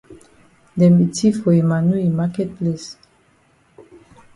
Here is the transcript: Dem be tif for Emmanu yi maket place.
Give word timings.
Dem 0.79 0.93
be 0.97 1.05
tif 1.15 1.33
for 1.41 1.51
Emmanu 1.61 1.95
yi 2.01 2.09
maket 2.17 2.49
place. 2.57 2.89